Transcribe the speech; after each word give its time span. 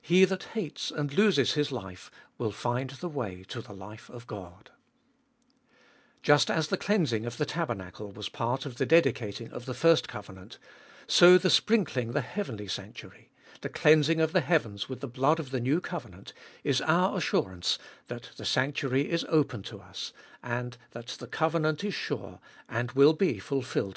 He 0.00 0.24
that 0.24 0.44
hates 0.54 0.90
and 0.90 1.12
loses 1.12 1.52
his 1.52 1.70
life 1.70 2.10
will 2.38 2.52
find 2.52 2.88
the 2.88 3.06
way 3.10 3.44
to 3.48 3.60
the 3.60 3.74
life 3.74 4.08
of 4.08 4.26
God. 4.26 4.70
8. 6.20 6.22
Just 6.22 6.50
as 6.50 6.68
the 6.68 6.78
cleansing 6.78 7.26
of 7.26 7.36
the 7.36 7.44
tabernacle 7.44 8.10
was 8.10 8.30
part 8.30 8.64
of 8.64 8.76
the 8.78 8.86
dedicating 8.86 9.50
of 9.52 9.66
the 9.66 9.74
first 9.74 10.08
covenant, 10.08 10.56
so 11.06 11.36
the 11.36 11.50
sprinkling 11.50 12.12
the 12.12 12.22
heavenly 12.22 12.66
sanctuary, 12.66 13.30
the 13.60 13.68
cleansing 13.68 14.22
of 14.22 14.32
the 14.32 14.40
heavens 14.40 14.88
with 14.88 15.00
the 15.00 15.06
blood 15.06 15.38
of 15.38 15.50
the 15.50 15.60
new 15.60 15.82
covenant, 15.82 16.32
is 16.64 16.80
our 16.80 17.18
assurance 17.18 17.78
that 18.06 18.30
the 18.38 18.46
sanctuary 18.46 19.10
Is 19.10 19.26
open 19.28 19.62
to 19.64 19.82
us, 19.82 20.14
and 20.42 20.78
that 20.92 21.08
the 21.18 21.26
covenant 21.26 21.84
is 21.84 21.92
sure 21.92 22.40
and 22.70 22.88
uiill 22.94 23.18
be 23.18 23.38
fulfill 23.38 23.92